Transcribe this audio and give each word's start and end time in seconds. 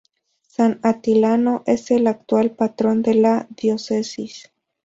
San 0.47 0.79
Atilano 0.81 1.61
es 1.67 1.91
el 1.91 2.07
actual 2.07 2.49
patrón 2.55 3.03
de 3.03 3.13
la 3.13 3.45
diócesis. 3.51 4.51